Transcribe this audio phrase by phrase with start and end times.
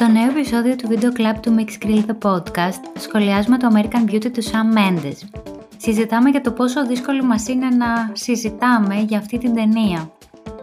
[0.00, 4.30] Στο νέο επεισόδιο του Video Club του Mix Grill The Podcast σχολιάζουμε το American Beauty
[4.32, 5.40] του Sam Mendes.
[5.76, 10.10] Συζητάμε για το πόσο δύσκολο μας είναι να συζητάμε για αυτή την ταινία.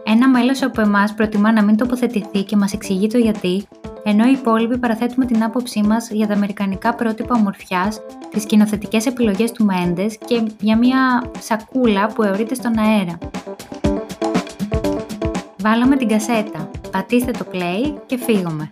[0.04, 3.66] Ένα μέλος από εμάς προτιμά να μην τοποθετηθεί και μας εξηγεί το γιατί,
[4.04, 8.00] ενώ οι υπόλοιποι παραθέτουμε την άποψή μας για τα αμερικανικά πρότυπα ομορφιάς,
[8.30, 13.18] τις σκηνοθετικές επιλογές του Mendes και για μια σακούλα που αιωρείται στον αέρα.
[15.58, 18.68] Βάλαμε την κασέτα, πατήστε το play και φύγουμε.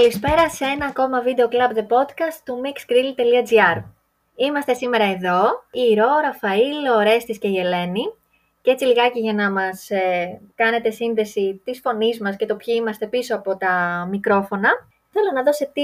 [0.00, 3.82] Καλησπέρα σε ένα ακόμα βίντεο Club The Podcast του mixgrill.gr
[4.34, 8.02] Είμαστε σήμερα εδώ, η Ρο, ο Ραφαήλ, ο Ρέστης και η Ελένη
[8.62, 12.74] και έτσι λιγάκι για να μας ε, κάνετε σύνδεση της φωνής μας και το ποιοι
[12.78, 14.70] είμαστε πίσω από τα μικρόφωνα.
[15.10, 15.82] Θέλω να δω σε τι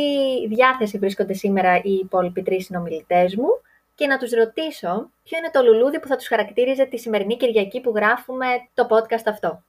[0.48, 3.48] διάθεση βρίσκονται σήμερα οι υπόλοιποι τρεις συνομιλητές μου
[3.95, 7.80] και να τους ρωτήσω ποιο είναι το λουλούδι που θα τους χαρακτήριζε τη σημερινή Κυριακή
[7.80, 9.62] που γράφουμε το podcast αυτό.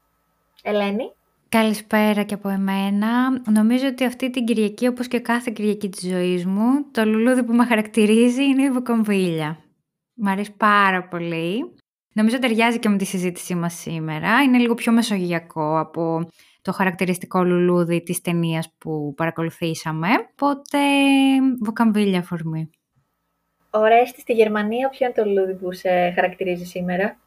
[0.64, 1.12] Ελένη.
[1.50, 3.42] Καλησπέρα και από εμένα.
[3.52, 7.54] Νομίζω ότι αυτή την Κυριακή, όπως και κάθε Κυριακή της ζωής μου, το λουλούδι που
[7.54, 9.58] με χαρακτηρίζει είναι η βοκομβίλια.
[10.14, 11.73] Μ' αρέσει πάρα πολύ.
[12.14, 14.44] Νομίζω ταιριάζει και με τη συζήτησή μας σήμερα.
[14.44, 16.30] Είναι λίγο πιο μεσογειακό από
[16.62, 20.08] το χαρακτηριστικό λουλούδι της ταινίας που παρακολουθήσαμε.
[20.32, 20.78] Οπότε,
[21.64, 22.70] βοκαμβίλια φορμή.
[23.70, 27.20] Ωραία, στη Γερμανία ποιο είναι το λουλούδι που σε χαρακτηρίζει σήμερα;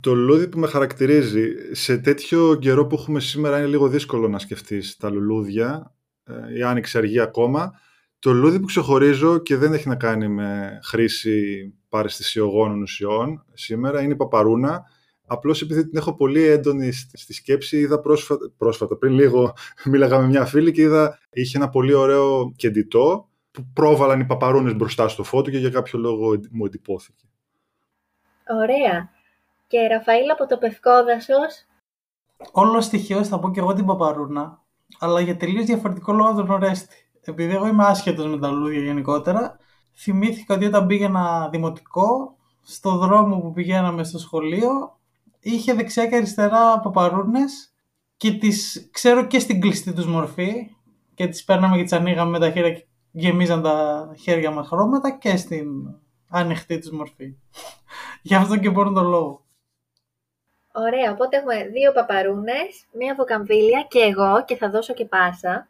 [0.00, 4.38] Το λουλούδι που με χαρακτηρίζει σε τέτοιο καιρό που έχουμε σήμερα είναι λίγο δύσκολο να
[4.38, 5.94] σκεφτείς τα λουλούδια.
[6.24, 7.80] Ε, η άνοιξη αργεί ακόμα.
[8.18, 14.12] Το λουλούδι που ξεχωρίζω και δεν έχει να κάνει με χρήση παρεστησιογόνων ουσιών σήμερα είναι
[14.12, 14.82] η παπαρούνα.
[15.26, 19.52] Απλώς επειδή την έχω πολύ έντονη στη σκέψη, είδα πρόσφατα, πρόσφατα πριν λίγο
[19.90, 24.74] μίλαγα με μια φίλη και είδα είχε ένα πολύ ωραίο κεντητό που πρόβαλαν οι παπαρούνες
[24.74, 27.24] μπροστά στο φώτο και για κάποιο λόγο μου εντυπώθηκε.
[28.62, 29.19] Ωραία.
[29.70, 31.66] Και Ραφαήλ από το Πευκόδασος.
[32.52, 34.62] Όλο στοιχείο θα πω και εγώ την Παπαρούνα,
[34.98, 36.96] αλλά για τελείως διαφορετικό λόγο τον Ορέστη.
[37.20, 39.58] Επειδή εγώ είμαι άσχετος με τα λουλούδια γενικότερα,
[39.96, 44.98] θυμήθηκα ότι όταν πήγαινα δημοτικό, στο δρόμο που πηγαίναμε στο σχολείο,
[45.40, 47.74] είχε δεξιά και αριστερά παπαρούνες
[48.16, 50.76] και τις ξέρω και στην κλειστή τους μορφή
[51.14, 55.10] και τις παίρναμε και τις ανοίγαμε με τα χέρια και γεμίζαν τα χέρια μας χρώματα
[55.10, 55.68] και στην
[56.28, 57.36] ανοιχτή της μορφή.
[58.22, 59.48] Γι' αυτό και μπορούν τον λόγο.
[60.72, 65.68] Ωραία, οπότε έχουμε δύο παπαρούνες, μία βοκαμβίλια και εγώ και θα δώσω και πάσα.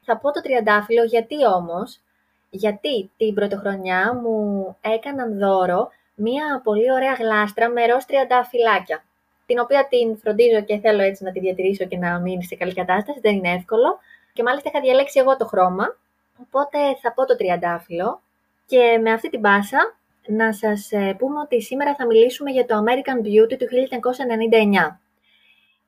[0.00, 2.00] Θα πω το τριαντάφυλλο γιατί όμως,
[2.50, 9.04] γιατί την πρωτοχρονιά μου έκαναν δώρο μία πολύ ωραία γλάστρα με ροζ τριαντάφυλλάκια,
[9.46, 12.74] την οποία την φροντίζω και θέλω έτσι να τη διατηρήσω και να μείνει σε καλή
[12.74, 13.98] κατάσταση, δεν είναι εύκολο.
[14.32, 15.96] Και μάλιστα είχα διαλέξει εγώ το χρώμα,
[16.40, 18.20] οπότε θα πω το τριαντάφυλλο.
[18.66, 19.94] Και με αυτή την πάσα
[20.30, 24.98] να σας ε, πούμε ότι σήμερα θα μιλήσουμε για το American Beauty του 1999.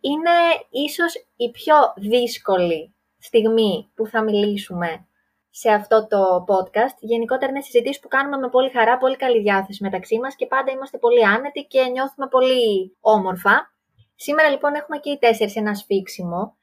[0.01, 0.31] Είναι
[0.71, 5.07] ίσως η πιο δύσκολη στιγμή που θα μιλήσουμε
[5.51, 6.97] σε αυτό το podcast.
[7.01, 10.73] Γενικότερα είναι συζητήσεις που κάνουμε με πολύ χαρά, πολύ καλή διάθεση μεταξύ μας και πάντα
[10.73, 13.75] είμαστε πολύ άνετοι και νιώθουμε πολύ όμορφα.
[14.15, 16.57] Σήμερα λοιπόν έχουμε και οι τέσσερις ένα σφίξιμο.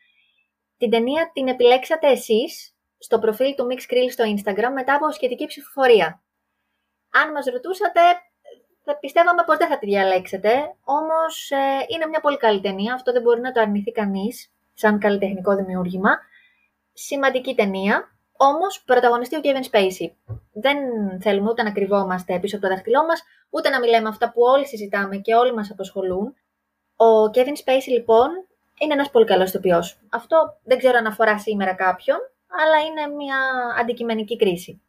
[0.77, 5.45] Την ταινία την επιλέξατε εσείς στο προφίλ του Mix Grill στο Instagram μετά από σχετική
[5.45, 6.23] ψηφοφορία
[7.09, 8.01] αν μας ρωτούσατε,
[8.83, 13.11] θα πιστεύαμε πως δεν θα τη διαλέξετε, όμως ε, είναι μια πολύ καλή ταινία, αυτό
[13.11, 16.09] δεν μπορεί να το αρνηθεί κανείς, σαν καλλιτεχνικό δημιούργημα.
[16.93, 20.11] Σημαντική ταινία, όμως πρωταγωνιστεί ο Kevin Spacey.
[20.51, 20.77] Δεν
[21.21, 24.67] θέλουμε ούτε να κρυβόμαστε πίσω από το δάχτυλό μας, ούτε να μιλάμε αυτά που όλοι
[24.67, 26.35] συζητάμε και όλοι μας απασχολούν.
[26.95, 28.29] Ο Kevin Spacey λοιπόν
[28.79, 29.99] είναι ένας πολύ καλός ηθοποιός.
[30.09, 32.17] Αυτό δεν ξέρω αν αφορά σήμερα κάποιον,
[32.47, 33.37] αλλά είναι μια
[33.79, 34.81] αντικειμενική κρίση.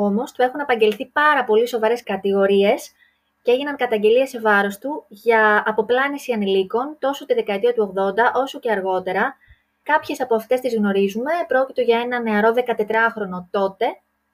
[0.00, 2.92] Όμως του έχουν απαγγελθεί πάρα πολύ σοβαρές κατηγορίες
[3.42, 8.00] και έγιναν καταγγελίες σε βάρος του για αποπλάνηση ανηλίκων τόσο τη δεκαετία του 80
[8.34, 9.36] όσο και αργότερα.
[9.82, 11.30] Κάποιες από αυτές τις γνωρίζουμε.
[11.48, 13.86] Πρόκειται για ένα νεαρό 14χρονο τότε.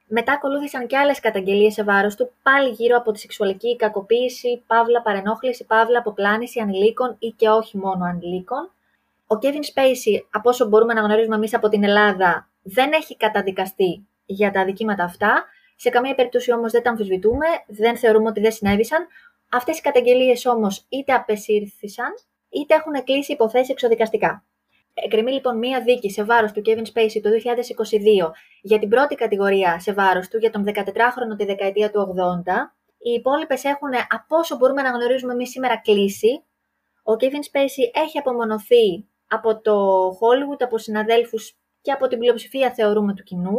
[0.07, 5.03] Μετά ακολούθησαν και άλλες καταγγελίες σε βάρος του, πάλι γύρω από τη σεξουαλική κακοποίηση, παύλα
[5.03, 8.71] παρενόχληση, παύλα αποπλάνηση ανηλίκων ή και όχι μόνο ανηλίκων.
[9.27, 14.07] Ο Kevin Spacey, από όσο μπορούμε να γνωρίζουμε εμείς από την Ελλάδα, δεν έχει καταδικαστεί
[14.27, 15.45] για τα αδικήματα αυτά.
[15.77, 19.07] Σε καμία περίπτωση όμως δεν τα αμφισβητούμε, δεν θεωρούμε ότι δεν συνέβησαν.
[19.51, 22.13] Αυτές οι καταγγελίες όμως είτε απεσύρθησαν,
[22.49, 24.45] είτε έχουν κλείσει υποθέσεις εξοδικαστικά.
[24.95, 28.31] Εκκρεμεί λοιπόν μία δίκη σε βάρος του Kevin Spacey το 2022
[28.63, 32.15] για την πρώτη κατηγορία σε βάρος του, για τον 14χρονο τη δεκαετία του
[32.47, 32.53] 80.
[32.99, 36.45] Οι υπόλοιπες έχουν, από όσο μπορούμε να γνωρίζουμε εμείς σήμερα, κλείσει.
[37.03, 43.15] Ο Kevin Spacey έχει απομονωθεί από το Hollywood, από συναδέλφους και από την πλειοψηφία θεωρούμε
[43.15, 43.59] του κοινού.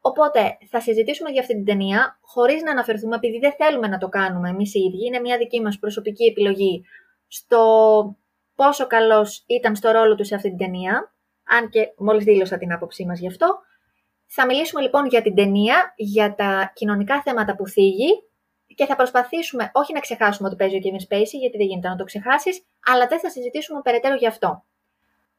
[0.00, 4.08] Οπότε θα συζητήσουμε για αυτή την ταινία, χωρίς να αναφερθούμε, επειδή δεν θέλουμε να το
[4.08, 6.84] κάνουμε εμείς οι ίδιοι, είναι μια δική μας προσωπική επιλογή,
[7.26, 8.16] στο
[8.54, 11.14] πόσο καλός ήταν στο ρόλο του σε αυτή την ταινία,
[11.44, 13.58] αν και μόλις δήλωσα την άποψή μας γι' αυτό.
[14.26, 18.10] Θα μιλήσουμε λοιπόν για την ταινία, για τα κοινωνικά θέματα που θίγει
[18.66, 21.96] και θα προσπαθήσουμε όχι να ξεχάσουμε ότι παίζει ο Kevin Spacey, γιατί δεν γίνεται να
[21.96, 24.64] το ξεχάσεις, αλλά δεν θα συζητήσουμε περαιτέρω γι' αυτό.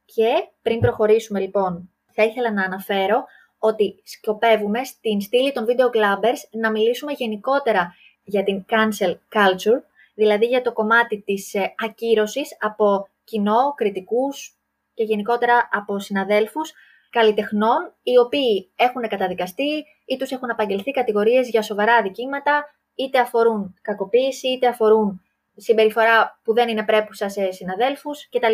[0.05, 0.31] Και
[0.61, 3.25] πριν προχωρήσουμε λοιπόν, θα ήθελα να αναφέρω
[3.63, 9.81] ότι σκοπεύουμε στην στήλη των video clubbers να μιλήσουμε γενικότερα για την cancel culture,
[10.13, 14.55] δηλαδή για το κομμάτι της ε, ακύρωσης από κοινό, κριτικούς
[14.93, 16.73] και γενικότερα από συναδέλφους
[17.09, 22.65] καλλιτεχνών οι οποίοι έχουν καταδικαστεί ή τους έχουν απαγγελθεί κατηγορίες για σοβαρά αδικήματα
[22.95, 25.21] είτε αφορούν κακοποίηση είτε αφορούν
[25.55, 28.53] συμπεριφορά που δεν είναι πρέπουσα σε συναδέλφους κτλ.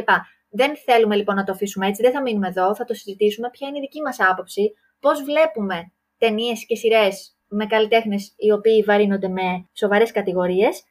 [0.49, 3.67] Δεν θέλουμε λοιπόν να το αφήσουμε έτσι, δεν θα μείνουμε εδώ, θα το συζητήσουμε ποια
[3.67, 9.27] είναι η δική μας άποψη, πώς βλέπουμε ταινίες και σειρές με καλλιτέχνες οι οποίοι βαρύνονται
[9.27, 10.83] με σοβαρές κατηγορίες.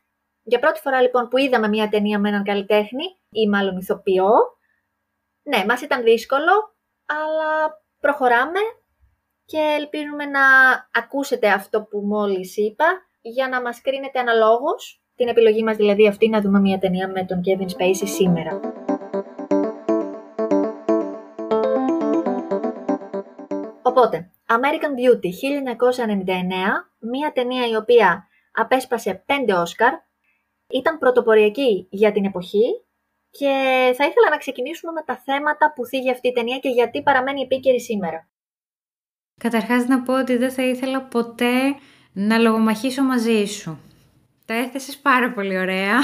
[0.42, 4.30] Για πρώτη φορά λοιπόν που είδαμε μια ταινία με έναν καλλιτέχνη ή μάλλον ηθοποιό,
[5.42, 6.74] ναι, μας ήταν δύσκολο,
[7.06, 8.60] αλλά προχωράμε
[9.44, 10.40] και ελπίζουμε να
[10.92, 12.86] ακούσετε αυτό που μόλις είπα
[13.20, 17.24] για να μας κρίνετε αναλόγως την επιλογή μας δηλαδή αυτή να δούμε μια ταινία με
[17.24, 18.60] τον Kevin Spacey σήμερα.
[23.96, 29.92] Οπότε, American Beauty 1999, μια ταινία η οποία απέσπασε 5 Όσκαρ,
[30.68, 32.84] ήταν πρωτοποριακή για την εποχή
[33.30, 33.52] και
[33.96, 37.40] θα ήθελα να ξεκινήσουμε με τα θέματα που θίγει αυτή η ταινία και γιατί παραμένει
[37.40, 38.28] επίκαιρη σήμερα.
[39.40, 41.76] Καταρχάς να πω ότι δεν θα ήθελα ποτέ
[42.12, 43.78] να λογομαχήσω μαζί σου.
[44.44, 45.98] Τα έθεσες πάρα πολύ ωραία.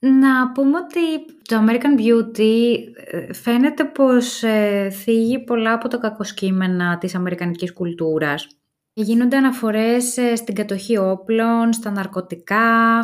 [0.00, 1.00] Να πούμε ότι
[1.48, 2.74] το American Beauty
[3.10, 8.46] ε, φαίνεται πως ε, θίγει πολλά από τα κακοσκήμενα της αμερικανικής κουλτούρας.
[8.92, 13.00] Γίνονται αναφορές ε, στην κατοχή όπλων, στα ναρκωτικά,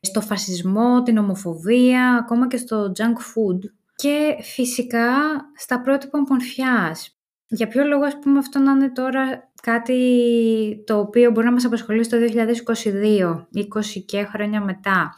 [0.00, 3.58] στο φασισμό, την ομοφοβία, ακόμα και στο junk food
[3.96, 5.08] και φυσικά
[5.56, 7.18] στα πρότυπα ομορφιάς.
[7.48, 11.64] Για ποιο λόγο ας πούμε αυτό να είναι τώρα κάτι το οποίο μπορεί να μας
[11.64, 15.16] απασχολήσει το 2022, 20 και χρόνια μετά;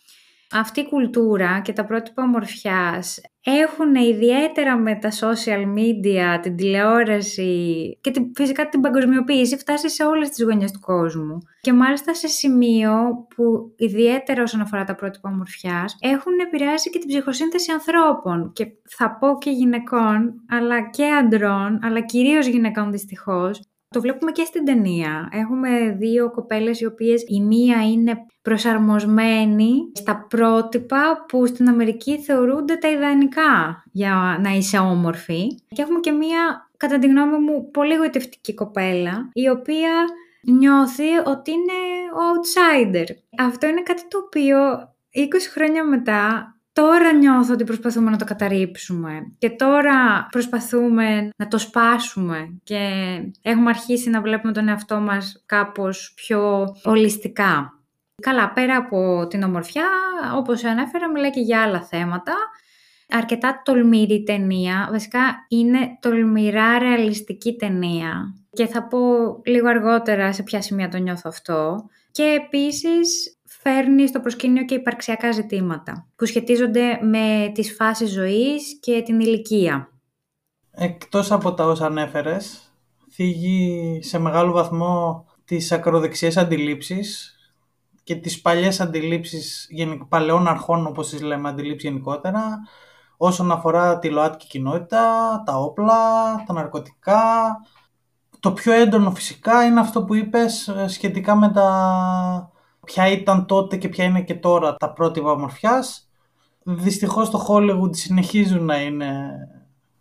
[0.53, 7.99] Αυτή η κουλτούρα και τα πρότυπα ομορφιάς έχουν ιδιαίτερα με τα social media, την τηλεόραση
[8.01, 11.39] και την, φυσικά την παγκοσμιοποίηση φτάσει σε όλες τις γωνιές του κόσμου.
[11.61, 12.93] Και μάλιστα σε σημείο
[13.35, 18.67] που ιδιαίτερα όσον αφορά τα πρότυπα ομορφιάς έχουν επηρεάσει και την ψυχοσύνθεση ανθρώπων και
[18.97, 24.65] θα πω και γυναικών αλλά και αντρών αλλά κυρίως γυναικών δυστυχώς το βλέπουμε και στην
[24.65, 25.29] ταινία.
[25.33, 32.77] Έχουμε δύο κοπέλες οι οποίες η μία είναι προσαρμοσμένη στα πρότυπα που στην Αμερική θεωρούνται
[32.77, 35.47] τα ιδανικά για να είσαι όμορφη.
[35.69, 39.91] Και έχουμε και μία, κατά τη γνώμη μου, πολύ γοητευτική κοπέλα, η οποία
[40.43, 41.79] νιώθει ότι είναι
[42.15, 43.07] ο outsider.
[43.39, 44.59] Αυτό είναι κάτι το οποίο
[45.15, 45.21] 20
[45.53, 52.61] χρόνια μετά Τώρα νιώθω ότι προσπαθούμε να το καταρρύψουμε και τώρα προσπαθούμε να το σπάσουμε
[52.63, 52.79] και
[53.43, 57.79] έχουμε αρχίσει να βλέπουμε τον εαυτό μας κάπως πιο ολιστικά.
[58.23, 59.89] Καλά, πέρα από την ομορφιά,
[60.37, 62.35] όπως ανέφερα, μιλάει και για άλλα θέματα.
[63.09, 68.99] Αρκετά τολμηρή ταινία, βασικά είναι τολμηρά ρεαλιστική ταινία και θα πω
[69.45, 71.89] λίγο αργότερα σε ποια σημεία το νιώθω αυτό.
[72.11, 79.03] Και επίσης φέρνει στο προσκήνιο και υπαρξιακά ζητήματα που σχετίζονται με τις φάσεις ζωής και
[79.03, 79.89] την ηλικία.
[80.71, 82.73] Εκτός από τα όσα ανέφερες,
[83.11, 87.37] θίγει σε μεγάλο βαθμό τις ακροδεξιές αντιλήψεις
[88.03, 89.69] και τις παλιές αντιλήψεις
[90.09, 92.59] παλαιών αρχών, όπως τις λέμε, αντιλήψεις γενικότερα,
[93.17, 95.03] όσον αφορά τη ΛΟΑΤΚΙ κοινότητα,
[95.47, 95.95] τα όπλα,
[96.47, 97.21] τα ναρκωτικά.
[98.41, 102.53] Το πιο έντονο φυσικά είναι αυτό που είπες ε, σχετικά με τα
[102.89, 106.11] ποια ήταν τότε και ποια είναι και τώρα τα πρότυπα ομορφιάς.
[106.63, 109.31] Δυστυχώς στο Hollywood συνεχίζουν να είναι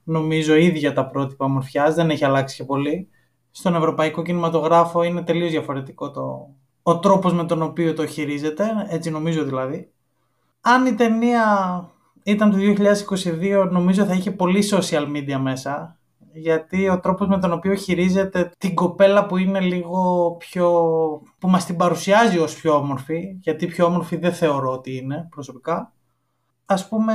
[0.04, 3.10] νομίζω ίδια τα πρότυπα ομορφιάς, δεν έχει αλλάξει και πολύ.
[3.52, 6.50] Στον ευρωπαϊκό κινηματογράφο είναι τελείως διαφορετικό το,
[6.84, 9.92] ο τρόπος με τον οποίο το χειρίζεται, έτσι νομίζω δηλαδή.
[10.62, 11.46] Αν η ταινία
[12.24, 12.58] ήταν το
[13.18, 15.97] 2022 νομίζω θα είχε πολύ social media μέσα
[16.40, 20.72] γιατί ο τρόπος με τον οποίο χειρίζεται την κοπέλα που είναι λίγο πιο...
[21.40, 25.94] που μας την παρουσιάζει ως πιο όμορφη, γιατί πιο όμορφη δεν θεωρώ ότι είναι προσωπικά.
[26.66, 27.14] Ας πούμε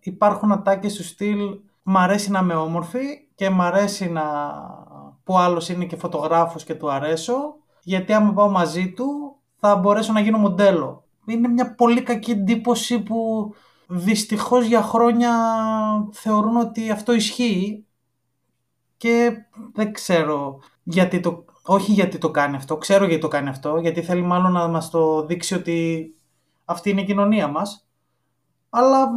[0.00, 4.24] υπάρχουν ατάκες του στυλ «Μ' αρέσει να είμαι όμορφη και μ' αρέσει να...
[5.24, 7.34] που άλλος είναι και φωτογράφος και του αρέσω,
[7.82, 11.02] γιατί άμα πάω μαζί του θα μπορέσω να γίνω μοντέλο».
[11.26, 13.50] Είναι μια πολύ κακή εντύπωση που
[13.88, 15.32] δυστυχώς για χρόνια
[16.12, 17.86] θεωρούν ότι αυτό ισχύει
[18.98, 19.32] και
[19.72, 24.02] δεν ξέρω γιατί το, όχι γιατί το κάνει αυτό, ξέρω γιατί το κάνει αυτό, γιατί
[24.02, 26.10] θέλει μάλλον να μας το δείξει ότι
[26.64, 27.88] αυτή είναι η κοινωνία μας.
[28.70, 29.08] αλλά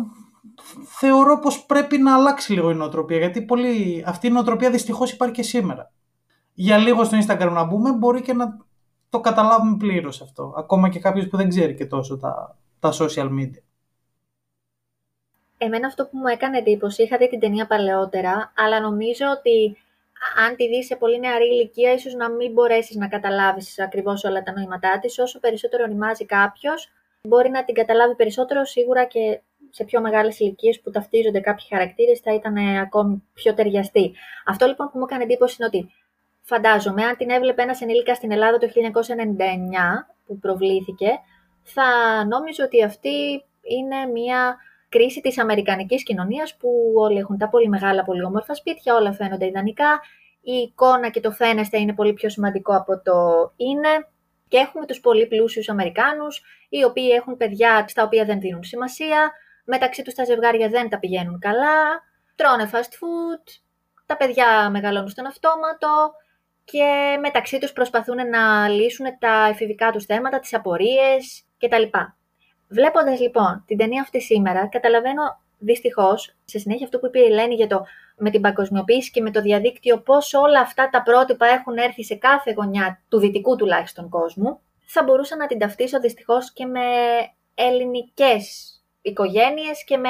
[0.86, 4.04] θεωρώ πως πρέπει να αλλάξει λίγο η νοοτροπία, γιατί πολύ...
[4.08, 5.92] αυτή η νοοτροπία δυστυχώς υπάρχει και σήμερα.
[6.54, 8.58] Για λίγο στο Instagram να μπούμε, μπορεί και να
[9.10, 10.54] το καταλάβουμε πλήρως αυτό.
[10.58, 13.62] Ακόμα και κάποιος που δεν ξέρει και τόσο τα, τα social media.
[15.64, 19.78] Εμένα αυτό που μου έκανε εντύπωση, είχα δει την ταινία παλαιότερα, αλλά νομίζω ότι
[20.48, 24.44] αν τη δεις σε πολύ νεαρή ηλικία, ίσως να μην μπορέσεις να καταλάβεις ακριβώς όλα
[24.44, 25.20] τα νοήματά της.
[25.20, 26.90] Όσο περισσότερο ονειμάζει κάποιος,
[27.22, 32.20] μπορεί να την καταλάβει περισσότερο, σίγουρα και σε πιο μεγάλες ηλικίες που ταυτίζονται κάποιοι χαρακτήρες
[32.20, 34.12] θα ήταν ακόμη πιο ταιριαστή.
[34.46, 35.94] Αυτό λοιπόν που μου έκανε εντύπωση είναι ότι
[36.42, 38.72] φαντάζομαι αν την έβλεπε ένας ενήλικας στην Ελλάδα το 1999
[40.26, 41.10] που προβλήθηκε,
[41.64, 41.84] θα
[42.26, 44.58] νόμιζε ότι αυτή είναι μια
[44.92, 49.46] κρίση της αμερικανικής κοινωνίας που όλοι έχουν τα πολύ μεγάλα, πολύ όμορφα σπίτια, όλα φαίνονται
[49.46, 50.02] ιδανικά,
[50.42, 53.14] η εικόνα και το φαίνεστε είναι πολύ πιο σημαντικό από το
[53.56, 54.08] είναι.
[54.48, 59.32] Και έχουμε τους πολύ πλούσιους Αμερικάνους, οι οποίοι έχουν παιδιά στα οποία δεν δίνουν σημασία,
[59.66, 62.04] μεταξύ τους τα ζευγάρια δεν τα πηγαίνουν καλά,
[62.36, 63.62] τρώνε fast food,
[64.06, 66.14] τα παιδιά μεγαλώνουν στον αυτόματο.
[66.64, 71.98] Και μεταξύ τους προσπαθούν να λύσουν τα εφηβικά τους θέματα, τις απορίες κτλ.
[72.72, 77.56] Βλέποντας λοιπόν την ταινία αυτή σήμερα, καταλαβαίνω δυστυχώς, σε συνέχεια αυτό που είπε η Ελένη
[77.56, 77.86] για το
[78.18, 82.16] με την παγκοσμιοποίηση και με το διαδίκτυο, πώς όλα αυτά τα πρότυπα έχουν έρθει σε
[82.16, 86.82] κάθε γωνιά του δυτικού τουλάχιστον κόσμου, θα μπορούσα να την ταυτίσω δυστυχώς και με
[87.56, 90.10] ελληνικές οικογένειες και με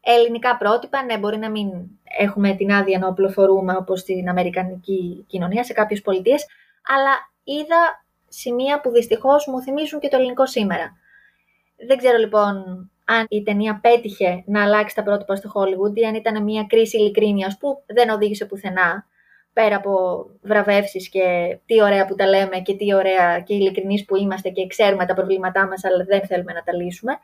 [0.00, 1.04] ελληνικά πρότυπα.
[1.04, 1.70] Ναι, μπορεί να μην
[2.18, 6.46] έχουμε την άδεια να οπλοφορούμε όπως στην Αμερικανική κοινωνία σε κάποιες πολιτείες,
[6.82, 7.12] αλλά
[7.44, 10.96] είδα σημεία που δυστυχώς μου θυμίζουν και το ελληνικό σήμερα.
[11.76, 12.54] Δεν ξέρω λοιπόν
[13.04, 16.96] αν η ταινία πέτυχε να αλλάξει τα πρότυπα στο Hollywood ή αν ήταν μια κρίση
[16.96, 19.06] ειλικρίνεια που δεν οδήγησε πουθενά,
[19.52, 24.16] πέρα από βραβεύσεις και τι ωραία που τα λέμε και τι ωραία και ειλικρινείς που
[24.16, 27.18] είμαστε και ξέρουμε τα προβλήματά μας, αλλά δεν θέλουμε να τα λύσουμε.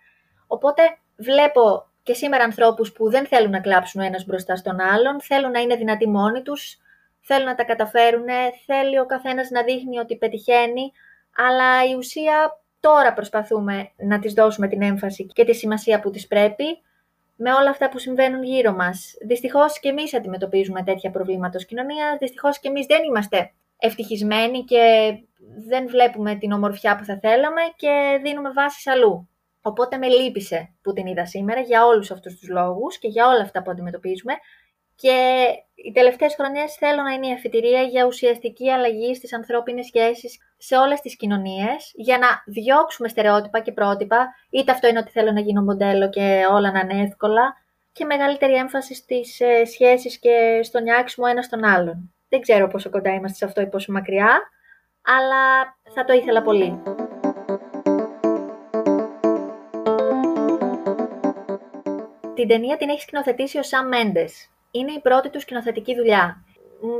[0.46, 0.82] Οπότε
[1.16, 5.50] βλέπω και σήμερα ανθρώπους που δεν θέλουν να κλάψουν ο ένας μπροστά στον άλλον, θέλουν
[5.50, 6.78] να είναι δυνατοί μόνοι τους,
[7.20, 8.26] θέλουν να τα καταφέρουν,
[8.66, 10.92] θέλει ο καθένας να δείχνει ότι πετυχαίνει,
[11.36, 16.26] αλλά η ουσία τώρα προσπαθούμε να τις δώσουμε την έμφαση και τη σημασία που τις
[16.26, 16.64] πρέπει
[17.36, 19.14] με όλα αυτά που συμβαίνουν γύρω μας.
[19.26, 25.14] Δυστυχώς και εμείς αντιμετωπίζουμε τέτοια προβλήματα ως κοινωνία, δυστυχώς και εμείς δεν είμαστε ευτυχισμένοι και
[25.68, 29.28] δεν βλέπουμε την ομορφιά που θα θέλαμε και δίνουμε βάσεις αλλού.
[29.62, 33.42] Οπότε με λύπησε που την είδα σήμερα για όλους αυτούς τους λόγους και για όλα
[33.42, 34.32] αυτά που αντιμετωπίζουμε
[35.02, 35.44] και
[35.74, 40.76] οι τελευταίες χρονιές θέλω να είναι η αφιτηρία για ουσιαστική αλλαγή στις ανθρώπινες σχέσεις σε
[40.76, 45.40] όλες τις κοινωνίες, για να διώξουμε στερεότυπα και πρότυπα, είτε αυτό είναι ότι θέλω να
[45.40, 47.54] γίνω μοντέλο και όλα να είναι εύκολα,
[47.92, 52.14] και μεγαλύτερη έμφαση στις ε, σχέσεις και στο νιάξιμο ένα στον άλλον.
[52.28, 54.40] Δεν ξέρω πόσο κοντά είμαστε σε αυτό ή πόσο μακριά,
[55.02, 56.82] αλλά θα το ήθελα πολύ.
[62.34, 66.44] Την ταινία την έχει σκηνοθετήσει ο Σαμ Μέντες, είναι η πρώτη του σκηνοθετική δουλειά.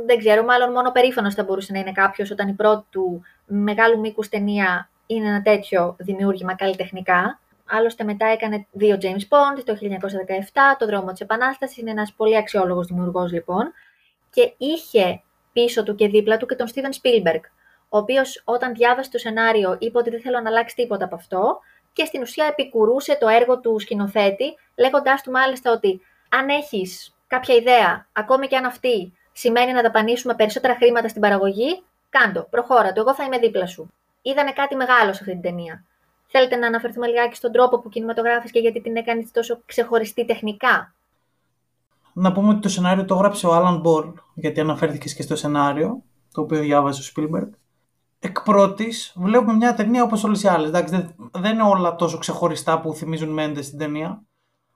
[0.05, 3.99] Δεν ξέρω, μάλλον μόνο περήφανος θα μπορούσε να είναι κάποιος όταν η πρώτη του μεγάλου
[3.99, 7.39] μήκους ταινία είναι ένα τέτοιο δημιούργημα καλλιτεχνικά.
[7.65, 12.37] Άλλωστε μετά έκανε δύο James Bond το 1917, το δρόμο της Επανάστασης, είναι ένας πολύ
[12.37, 13.73] αξιόλογος δημιουργός λοιπόν
[14.29, 15.21] και είχε
[15.53, 17.41] πίσω του και δίπλα του και τον Steven Spielberg,
[17.89, 21.59] ο οποίος όταν διάβασε το σενάριο είπε ότι δεν θέλω να αλλάξει τίποτα από αυτό
[21.93, 27.55] και στην ουσία επικουρούσε το έργο του σκηνοθέτη λέγοντάς του μάλιστα ότι αν έχεις κάποια
[27.55, 32.99] ιδέα, ακόμη και αν αυτή σημαίνει να δαπανίσουμε περισσότερα χρήματα στην παραγωγή, κάντο, προχώρα το,
[33.01, 33.91] εγώ θα είμαι δίπλα σου.
[34.21, 35.85] Είδανε κάτι μεγάλο σε αυτή την ταινία.
[36.27, 40.93] Θέλετε να αναφερθούμε λιγάκι στον τρόπο που κινηματογράφησε και γιατί την έκανε τόσο ξεχωριστή τεχνικά;
[42.13, 46.03] Να πούμε ότι το σενάριο το έγραψε ο Άλαν Μπορ, γιατί αναφέρθηκε και στο σενάριο,
[46.33, 47.51] το οποίο διάβασε ο Σπίλμπεργκ.
[48.19, 50.69] Εκ πρώτης, βλέπουμε μια ταινία όπως όλες οι άλλες.
[51.31, 54.23] Δεν είναι όλα τόσο ξεχωριστά που θυμίζουν μέντες στην ταινία.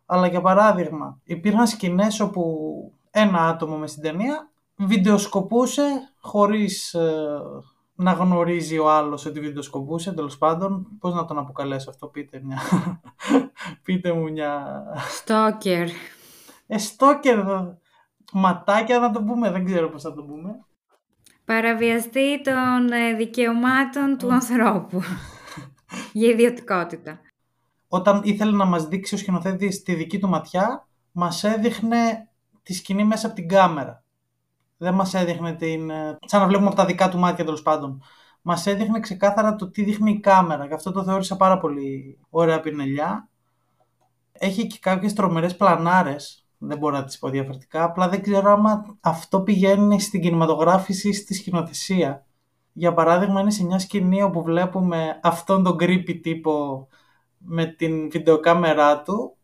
[0.09, 2.43] Αλλά για παράδειγμα, υπήρχαν σκηνές όπου
[3.11, 5.83] ένα άτομο με στην ταινία βιντεοσκοπούσε
[6.19, 7.39] χωρίς ε,
[7.95, 10.87] να γνωρίζει ο άλλος ότι βιντεοσκοπούσε, τέλος πάντων.
[10.99, 12.59] Πώς να τον αποκαλέσω αυτό, πείτε μια...
[13.83, 14.83] πείτε μου μια...
[15.09, 15.87] Στόκερ.
[16.67, 17.37] Ε, στόκερ,
[18.33, 20.65] ματάκια να το πούμε, δεν ξέρω πώς θα το πούμε.
[21.45, 25.01] Παραβιαστεί των ε, δικαιωμάτων του ανθρώπου
[26.13, 27.19] για ιδιωτικότητα
[27.87, 32.29] όταν ήθελε να μας δείξει ο σκηνοθέτης τη δική του ματιά, μας έδειχνε
[32.63, 34.03] τη σκηνή μέσα από την κάμερα.
[34.77, 35.89] Δεν μας έδειχνε την...
[35.89, 38.01] Ε, σαν να βλέπουμε από τα δικά του μάτια τέλος πάντων.
[38.41, 42.59] Μας έδειχνε ξεκάθαρα το τι δείχνει η κάμερα και αυτό το θεώρησα πάρα πολύ ωραία
[42.59, 43.29] πινελιά.
[44.31, 48.97] Έχει και κάποιες τρομερές πλανάρες, δεν μπορώ να τις πω διαφορετικά, απλά δεν ξέρω άμα
[49.01, 52.25] αυτό πηγαίνει στην κινηματογράφηση ή στη σκηνοθεσία.
[52.73, 56.87] Για παράδειγμα είναι σε μια σκηνή όπου βλέπουμε αυτόν τον creepy τύπο
[57.37, 59.35] με την βιντεοκάμερά του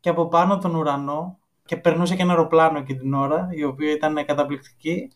[0.00, 3.92] και από πάνω τον ουρανό και περνούσε και ένα αεροπλάνο εκεί την ώρα, η οποία
[3.92, 5.10] ήταν καταπληκτική.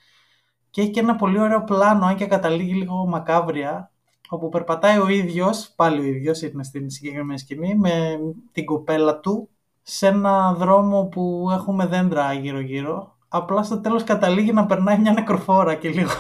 [0.71, 3.91] Και έχει και ένα πολύ ωραίο πλάνο, αν και καταλήγει λίγο μακάβρια,
[4.29, 8.19] όπου περπατάει ο ίδιος, πάλι ο ίδιος, είναι στην συγκεκριμένη σκηνή, με
[8.53, 9.49] την κοπέλα του,
[9.83, 13.12] σε ένα δρόμο που έχουμε δέντρα γύρω-γύρω.
[13.35, 16.11] Απλά στο τέλος καταλήγει να περνάει μια νεκροφόρα και λίγο,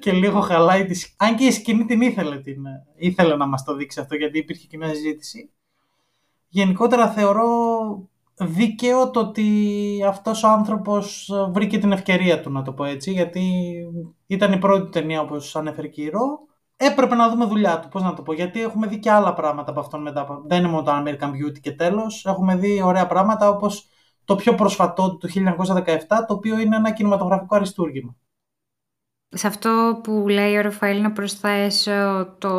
[0.00, 2.62] και λίγο χαλάει τη Αν και η σκηνή την ήθελε, την,
[2.96, 5.50] ήθελε να μας το δείξει αυτό, γιατί υπήρχε και μια συζήτηση.
[6.48, 7.48] Γενικότερα θεωρώ
[8.36, 9.46] δίκαιο το ότι
[10.08, 13.42] αυτός ο άνθρωπος βρήκε την ευκαιρία του, να το πω έτσι, γιατί
[14.26, 16.38] ήταν η πρώτη ταινία, όπως ανέφερε και η Ρο.
[16.76, 19.70] Έπρεπε να δούμε δουλειά του, πώς να το πω, γιατί έχουμε δει και άλλα πράγματα
[19.70, 20.42] από αυτόν μετά.
[20.46, 22.24] Δεν είναι μόνο το American Beauty και τέλος.
[22.24, 23.88] Έχουμε δει ωραία πράγματα όπως
[24.26, 28.16] το πιο προσφατό του 1917, το οποίο είναι ένα κινηματογραφικό αριστούργημα.
[29.28, 32.50] Σε αυτό που λέει ο Ραφαήλ να προσθέσω το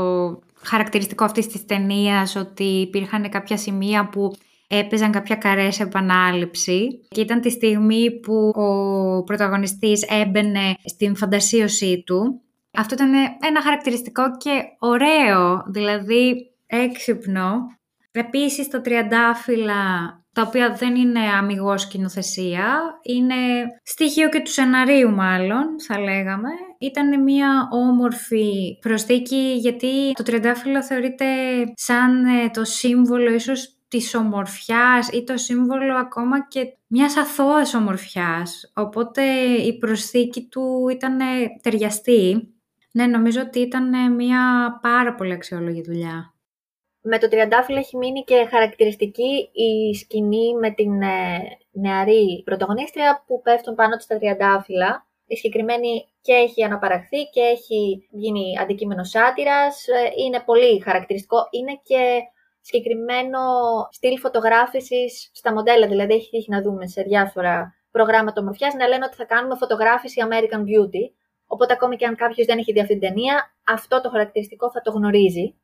[0.61, 4.31] χαρακτηριστικό αυτής της ταινίας ότι υπήρχαν κάποια σημεία που
[4.67, 12.03] έπαιζαν κάποια καρές σε επανάληψη και ήταν τη στιγμή που ο πρωταγωνιστής έμπαινε στην φαντασίωσή
[12.05, 12.41] του.
[12.73, 17.55] Αυτό ήταν ένα χαρακτηριστικό και ωραίο, δηλαδή έξυπνο.
[18.11, 19.75] Επίσης το τριαντάφυλλα,
[20.37, 23.35] τα οποία δεν είναι αμυγός σκηνοθεσία, είναι
[23.83, 26.49] στοιχείο και του σεναρίου μάλλον, θα λέγαμε.
[26.79, 31.25] Ήταν μια όμορφη προσθήκη γιατί το τριαντάφυλλο θεωρείται
[31.73, 38.71] σαν ε, το σύμβολο ίσως της ομορφιάς ή το σύμβολο ακόμα και μιας αθώας ομορφιάς.
[38.75, 39.23] Οπότε
[39.65, 41.17] η προσθήκη του ήταν
[41.61, 42.53] ταιριαστή.
[42.91, 44.41] Ναι, νομίζω ότι ήταν μια
[44.81, 46.36] πάρα πολύ αξιόλογη δουλειά.
[47.01, 51.39] Με το τριαντάφυλλο έχει μείνει και χαρακτηριστική η σκηνή με την ε,
[51.71, 55.07] νεαρή πρωταγωνίστρια που πέφτουν πάνω της τα τριαντάφυλλα.
[55.25, 59.87] Η συγκεκριμένη και έχει αναπαραχθεί και έχει γίνει αντικείμενο σάτυρας.
[59.87, 61.37] Ε, είναι πολύ χαρακτηριστικό.
[61.51, 62.21] Είναι και
[62.61, 63.39] συγκεκριμένο
[63.91, 65.87] στυλ φωτογράφησης στα μοντέλα.
[65.87, 70.21] Δηλαδή, έχει τύχει να δούμε σε διάφορα προγράμματα ομορφιάς να λένε ότι θα κάνουμε φωτογράφηση
[70.27, 71.03] American Beauty.
[71.47, 74.81] Οπότε, ακόμη και αν κάποιος δεν έχει δει αυτή την ταινία, αυτό το χαρακτηριστικό θα
[74.81, 75.55] το γνωρίζει.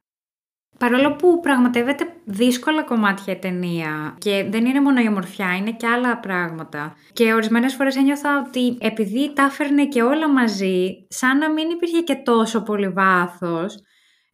[0.77, 5.87] Παρόλο που πραγματεύεται δύσκολα κομμάτια η ταινία και δεν είναι μόνο η ομορφιά, είναι και
[5.87, 6.95] άλλα πράγματα.
[7.13, 12.01] Και ορισμένες φορές ένιωθα ότι επειδή τα έφερνε και όλα μαζί, σαν να μην υπήρχε
[12.01, 13.75] και τόσο πολύ βάθος,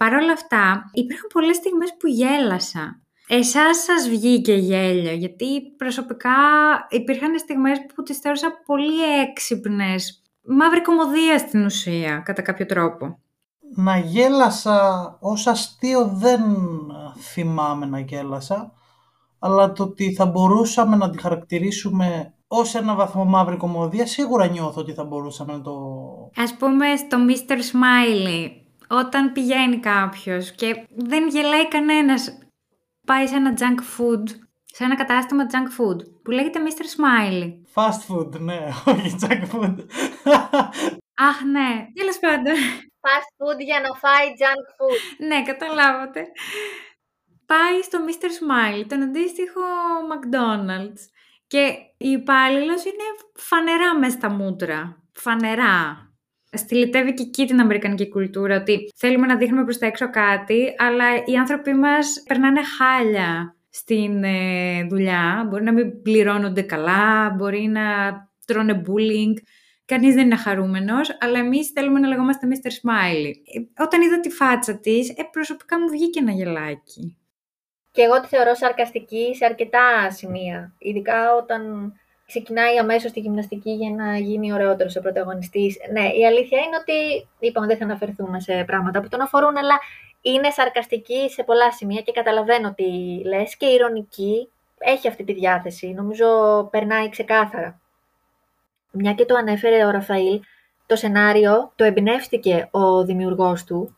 [0.03, 3.01] Παρ' όλα αυτά, υπήρχαν πολλές στιγμές που γέλασα.
[3.27, 6.31] Εσάς σας βγήκε γέλιο, γιατί προσωπικά
[6.89, 10.21] υπήρχαν στιγμές που τις θεώρησα πολύ έξυπνες.
[10.41, 13.19] Μαύρη κομμωδία στην ουσία, κατά κάποιο τρόπο.
[13.75, 16.41] Να γέλασα ως αστείο δεν
[17.17, 18.73] θυμάμαι να γέλασα,
[19.39, 24.81] αλλά το ότι θα μπορούσαμε να τη χαρακτηρίσουμε ως ένα βαθμό μαύρη κομμωδία, σίγουρα νιώθω
[24.81, 25.73] ότι θα μπορούσαμε να το...
[26.35, 27.53] Ας πούμε στο Mr.
[27.53, 28.49] Smiley,
[28.89, 32.37] όταν πηγαίνει κάποιος και δεν γελάει κανένας,
[33.05, 34.27] πάει σε ένα junk food,
[34.65, 36.83] σε ένα κατάστημα junk food, που λέγεται Mr.
[36.95, 37.51] Smiley.
[37.73, 39.75] Fast food, ναι, όχι junk food.
[41.29, 42.53] Αχ, ναι, τέλος πάντων.
[43.03, 45.25] Fast food για να φάει junk food.
[45.27, 46.21] ναι, καταλάβατε.
[47.45, 48.25] Πάει στο Mr.
[48.25, 49.61] Smiley, τον αντίστοιχο
[50.11, 51.01] McDonald's.
[51.47, 53.03] Και η υπάλληλος είναι
[53.35, 55.03] φανερά μέσα στα μούτρα.
[55.13, 56.09] Φανερά
[56.51, 61.05] στυλιτεύει και εκεί την Αμερικανική κουλτούρα, ότι θέλουμε να δείχνουμε προς τα έξω κάτι, αλλά
[61.25, 65.45] οι άνθρωποι μας περνάνε χάλια στην ε, δουλειά.
[65.49, 67.81] Μπορεί να μην πληρώνονται καλά, μπορεί να
[68.45, 69.33] τρώνε bullying.
[69.89, 72.67] Κανείς δεν είναι χαρούμενος, αλλά εμείς θέλουμε να λεγόμαστε Mr.
[72.67, 73.33] Smiley.
[73.53, 77.17] Ε, όταν είδα τη φάτσα της, ε, προσωπικά μου βγήκε ένα γελάκι.
[77.91, 80.73] Και εγώ τη θεωρώ σαρκαστική σε αρκετά σημεία.
[80.77, 81.93] Ειδικά όταν
[82.25, 85.77] ξεκινάει αμέσως τη γυμναστική για να γίνει ωραιότερος ο πρωταγωνιστής.
[85.91, 89.79] Ναι, η αλήθεια είναι ότι είπαμε δεν θα αναφερθούμε σε πράγματα που τον αφορούν, αλλά
[90.21, 92.83] είναι σαρκαστική σε πολλά σημεία και καταλαβαίνω τι
[93.25, 94.49] λες και ηρωνική.
[94.77, 95.87] Έχει αυτή τη διάθεση.
[95.87, 96.27] Νομίζω
[96.71, 97.78] περνάει ξεκάθαρα.
[98.91, 100.39] Μια και το ανέφερε ο Ραφαήλ,
[100.85, 103.97] το σενάριο το εμπνεύστηκε ο δημιουργός του,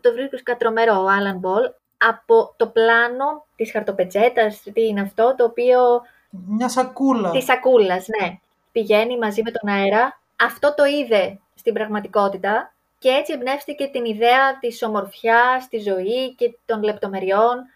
[0.00, 1.62] το βρίσκω τρομερό ο Άλαν Μπολ,
[1.98, 5.80] από το πλάνο της χαρτοπετσέτας, τι είναι αυτό, το οποίο
[6.30, 7.30] μια σακούλα.
[7.30, 8.38] Της σακούλας, ναι.
[8.72, 10.20] Πηγαίνει μαζί με τον αέρα.
[10.36, 16.56] Αυτό το είδε στην πραγματικότητα και έτσι εμπνεύστηκε την ιδέα της ομορφιάς, της ζωής και
[16.66, 17.66] των λεπτομεριών.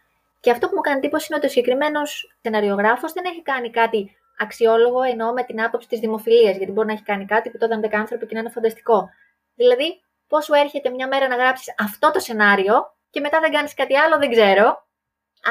[0.40, 4.16] Και αυτό που μου κάνει εντύπωση είναι ότι ο συγκεκριμένος σεναριογράφος δεν έχει κάνει κάτι
[4.38, 7.66] αξιόλογο, ενώ με την άποψη της δημοφιλίας, γιατί μπορεί να έχει κάνει κάτι που το
[7.66, 9.08] είδαν άνθρωποι και να είναι φανταστικό.
[9.54, 12.74] Δηλαδή, πώς σου έρχεται μια μέρα να γράψεις αυτό το σενάριο
[13.10, 14.86] και μετά δεν κάνεις κάτι άλλο, δεν ξέρω.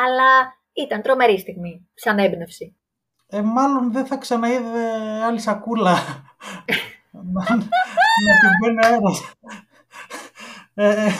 [0.06, 2.76] Αλλά ήταν τρομερή στιγμή, σαν έμπνευση
[3.34, 4.84] ε, μάλλον δεν θα ξαναείδε
[5.24, 5.96] άλλη σακούλα
[7.12, 9.34] να, να την μπαίνει αέρας.
[10.74, 11.12] Ε, ε.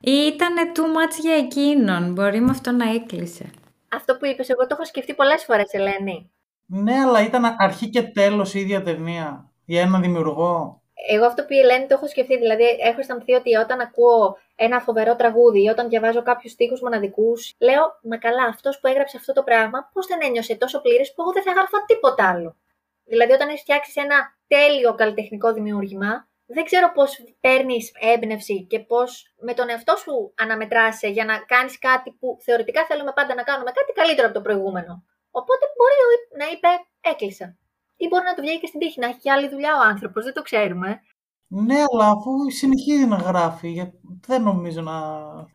[0.00, 2.12] Ήτανε too much για εκείνον.
[2.12, 3.50] Μπορεί με αυτό να έκλεισε.
[3.88, 6.30] Αυτό που είπες, εγώ το έχω σκεφτεί πολλές φορές, Ελένη.
[6.66, 10.80] Ναι, αλλά ήταν αρχή και τέλος η ίδια ταινία για έναν δημιουργό.
[11.08, 14.80] Εγώ αυτό που η Ελένη το έχω σκεφτεί, δηλαδή έχω αισθανθεί ότι όταν ακούω ένα
[14.80, 19.32] φοβερό τραγούδι ή όταν διαβάζω κάποιους στίχους μοναδικούς, λέω Μα καλά, αυτός που έγραψε αυτό
[19.32, 22.56] το πράγμα, πώς δεν ένιωσε τόσο πλήρε που εγώ δεν θα έγραφα τίποτα άλλο.
[23.04, 29.34] Δηλαδή, όταν έχεις φτιάξει ένα τέλειο καλλιτεχνικό δημιούργημα, δεν ξέρω πώς παίρνεις έμπνευση και πώς
[29.40, 33.70] με τον εαυτό σου αναμετράσαι για να κάνεις κάτι που θεωρητικά θέλουμε πάντα να κάνουμε
[33.78, 34.92] κάτι καλύτερο από το προηγούμενο.
[35.40, 35.96] Οπότε μπορεί
[36.38, 36.68] να είπε
[37.00, 37.56] Έκλεισα.
[37.96, 40.24] Ή μπορεί να του βγαίνει και στην τύχη, να έχει και άλλη δουλειά ο άνθρωπος,
[40.24, 41.00] δεν το ξέρουμε.
[41.48, 43.92] Ναι, αλλά αφού συνεχίζει να γράφει,
[44.26, 44.98] δεν νομίζω να,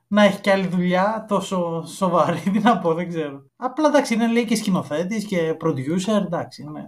[0.07, 2.39] να έχει και άλλη δουλειά τόσο σοβαρή.
[2.39, 3.45] Τι να πω, δεν ξέρω.
[3.55, 6.83] Απλά εντάξει, είναι λέει και σκηνοθέτης και producer, εντάξει, ναι.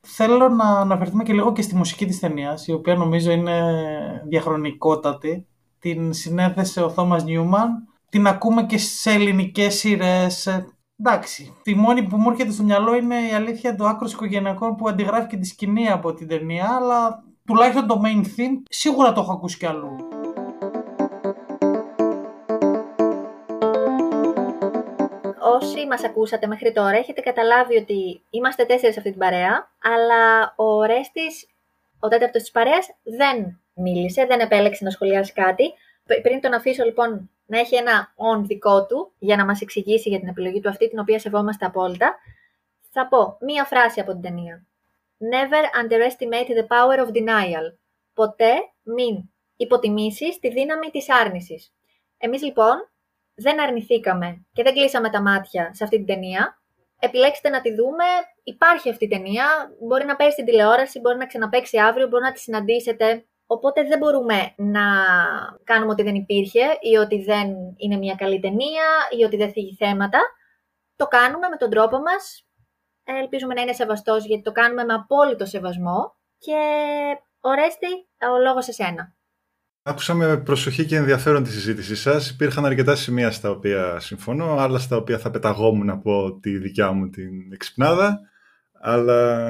[0.00, 3.62] Θέλω να αναφερθούμε και λίγο και στη μουσική της ταινίας, η οποία νομίζω είναι
[4.28, 5.46] διαχρονικότατη.
[5.78, 7.88] Την συνέθεσε ο Θόμας Νιούμαν.
[8.08, 10.48] Την ακούμε και σε ελληνικές σειρές.
[11.06, 14.88] Εντάξει, τη μόνη που μου έρχεται στο μυαλό είναι η αλήθεια του άκρου οικογενειακών που
[14.88, 19.32] αντιγράφει και τη σκηνή από την ταινία, αλλά τουλάχιστον το main theme σίγουρα το έχω
[19.32, 19.96] ακούσει κι αλλού.
[25.42, 30.54] όσοι μας ακούσατε μέχρι τώρα έχετε καταλάβει ότι είμαστε τέσσερις σε αυτή την παρέα, αλλά
[30.56, 31.46] ο Ρέστης,
[32.00, 35.72] ο τέταρτος της παρέας, δεν μίλησε, δεν επέλεξε να σχολιάσει κάτι.
[36.22, 40.18] Πριν τον αφήσω λοιπόν να έχει ένα on δικό του για να μας εξηγήσει για
[40.18, 42.18] την επιλογή του αυτή, την οποία σεβόμαστε απόλυτα,
[42.90, 44.66] θα πω μία φράση από την ταινία.
[45.18, 47.76] Never underestimate the power of denial.
[48.14, 51.72] Ποτέ μην υποτιμήσεις τη δύναμη της άρνησης.
[52.18, 52.90] Εμείς λοιπόν
[53.34, 56.60] δεν αρνηθήκαμε και δεν κλείσαμε τα μάτια σε αυτή την ταινία.
[56.98, 58.04] Επιλέξτε να τη δούμε.
[58.42, 59.46] Υπάρχει αυτή η ταινία.
[59.80, 63.24] Μπορεί να παίξει στην τηλεόραση, μπορεί να ξαναπαίξει αύριο, μπορεί να τη συναντήσετε.
[63.52, 64.86] Οπότε δεν μπορούμε να
[65.64, 68.86] κάνουμε ότι δεν υπήρχε ή ότι δεν είναι μια καλή ταινία
[69.18, 70.18] ή ότι δεν θίγει θέματα.
[70.96, 72.46] Το κάνουμε με τον τρόπο μας.
[73.04, 76.16] Ελπίζουμε να είναι σεβαστός γιατί το κάνουμε με απόλυτο σεβασμό.
[76.38, 76.60] Και
[77.40, 77.86] ορέστη
[78.34, 79.14] ο λόγος σε σένα.
[79.82, 82.30] Άκουσα με προσοχή και ενδιαφέρον τη συζήτησή σας.
[82.30, 87.08] Υπήρχαν αρκετά σημεία στα οποία συμφωνώ, άλλα στα οποία θα πεταγόμουν από τη δικιά μου
[87.08, 88.20] την εξυπνάδα.
[88.80, 89.48] Αλλά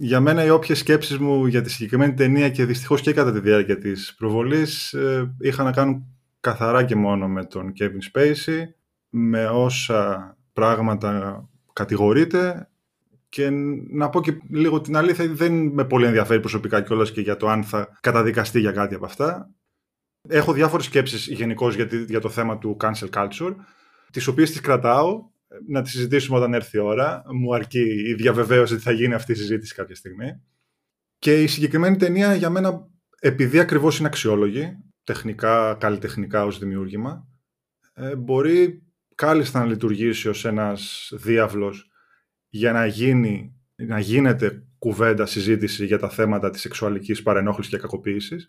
[0.00, 3.40] για μένα οι όποιες σκέψεις μου για τη συγκεκριμένη ταινία και δυστυχώς και κατά τη
[3.40, 6.06] διάρκεια της προβολής ε, είχαν να κάνουν
[6.40, 8.62] καθαρά και μόνο με τον Kevin Spacey,
[9.08, 12.68] με όσα πράγματα κατηγορείται
[13.28, 13.50] και
[13.90, 17.48] να πω και λίγο την αλήθεια, δεν με πολύ ενδιαφέρει προσωπικά κιόλας και για το
[17.48, 19.50] αν θα καταδικαστεί για κάτι από αυτά.
[20.28, 23.54] Έχω διάφορες σκέψεις γενικώς για, για το θέμα του cancel culture,
[24.12, 25.24] τις οποίες τις κρατάω,
[25.66, 27.22] να τις συζητήσουμε όταν έρθει η ώρα.
[27.32, 30.42] Μου αρκεί η διαβεβαίωση ότι θα γίνει αυτή η συζήτηση κάποια στιγμή.
[31.18, 32.88] Και η συγκεκριμένη ταινία για μένα,
[33.20, 37.28] επειδή ακριβώς είναι αξιόλογη, τεχνικά, καλλιτεχνικά ως δημιούργημα,
[37.92, 38.82] ε, μπορεί
[39.14, 41.90] κάλλιστα να λειτουργήσει ως ένας διάβλος
[42.48, 48.48] για να, γίνει, να γίνεται κουβέντα, συζήτηση για τα θέματα της σεξουαλικής παρενόχλησης και κακοποίησης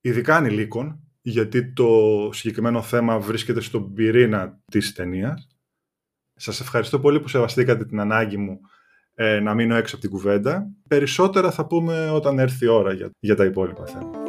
[0.00, 5.48] ειδικά ανηλίκων, γιατί το συγκεκριμένο θέμα βρίσκεται στον πυρήνα της ταινίας.
[6.40, 8.60] Σας ευχαριστώ πολύ που σεβαστήκατε την ανάγκη μου
[9.14, 10.66] ε, να μείνω έξω από την κουβέντα.
[10.88, 14.22] Περισσότερα θα πούμε όταν έρθει η ώρα για, για τα υπόλοιπα θέματα.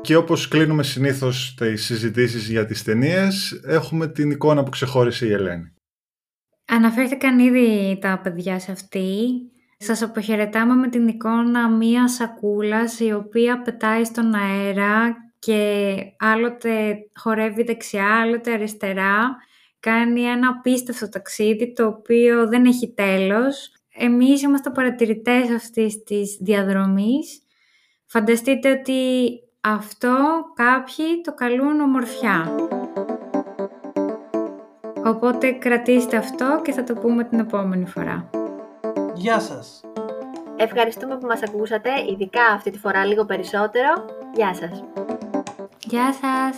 [0.00, 5.32] Και όπως κλείνουμε συνήθως τις συζητήσεις για τις ταινίες, έχουμε την εικόνα που ξεχώρισε η
[5.32, 5.74] Ελένη.
[6.66, 9.16] Αναφέρθηκαν ήδη τα παιδιά σε αυτή.
[9.76, 17.62] Σας αποχαιρετάμε με την εικόνα μία σακούλας η οποία πετάει στον αέρα και άλλοτε χορεύει
[17.62, 19.36] δεξιά, άλλοτε αριστερά.
[19.80, 23.72] Κάνει ένα απίστευτο ταξίδι το οποίο δεν έχει τέλος.
[23.94, 27.42] Εμείς είμαστε παρατηρητές αυτής της διαδρομής.
[28.06, 30.16] Φανταστείτε ότι αυτό
[30.54, 32.54] κάποιοι το καλούν ομορφιά.
[35.04, 38.30] Οπότε κρατήστε αυτό και θα το πούμε την επόμενη φορά.
[39.14, 39.80] Γεια σας.
[40.56, 44.04] Ευχαριστούμε που μας ακούσατε, ειδικά αυτή τη φορά λίγο περισσότερο.
[44.34, 44.84] Γεια σας.
[45.86, 46.56] Γεια σας!